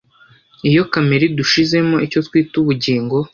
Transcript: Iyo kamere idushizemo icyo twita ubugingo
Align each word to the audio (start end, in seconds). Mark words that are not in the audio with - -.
Iyo 0.69 0.83
kamere 0.91 1.23
idushizemo 1.27 1.95
icyo 2.05 2.19
twita 2.27 2.55
ubugingo 2.61 3.17